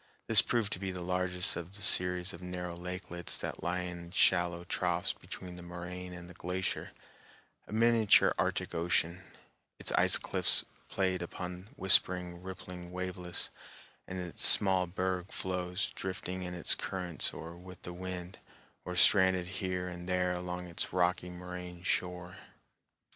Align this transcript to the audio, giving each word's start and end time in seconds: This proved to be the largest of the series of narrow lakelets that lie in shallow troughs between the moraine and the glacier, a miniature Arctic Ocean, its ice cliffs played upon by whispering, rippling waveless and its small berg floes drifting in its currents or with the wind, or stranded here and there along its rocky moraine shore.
This 0.25 0.41
proved 0.41 0.73
to 0.73 0.79
be 0.79 0.89
the 0.89 1.03
largest 1.03 1.55
of 1.55 1.75
the 1.75 1.83
series 1.83 2.33
of 2.33 2.41
narrow 2.41 2.75
lakelets 2.75 3.37
that 3.37 3.61
lie 3.61 3.81
in 3.81 4.09
shallow 4.09 4.63
troughs 4.63 5.13
between 5.13 5.57
the 5.57 5.61
moraine 5.61 6.11
and 6.11 6.27
the 6.27 6.33
glacier, 6.33 6.89
a 7.67 7.71
miniature 7.71 8.33
Arctic 8.39 8.73
Ocean, 8.73 9.21
its 9.77 9.91
ice 9.91 10.17
cliffs 10.17 10.65
played 10.89 11.21
upon 11.21 11.65
by 11.65 11.69
whispering, 11.75 12.41
rippling 12.41 12.91
waveless 12.91 13.51
and 14.07 14.19
its 14.19 14.43
small 14.43 14.87
berg 14.87 15.31
floes 15.31 15.91
drifting 15.93 16.41
in 16.41 16.55
its 16.55 16.73
currents 16.73 17.31
or 17.31 17.55
with 17.55 17.83
the 17.83 17.93
wind, 17.93 18.39
or 18.83 18.95
stranded 18.95 19.45
here 19.45 19.87
and 19.87 20.09
there 20.09 20.31
along 20.33 20.65
its 20.65 20.91
rocky 20.91 21.29
moraine 21.29 21.83
shore. 21.83 22.37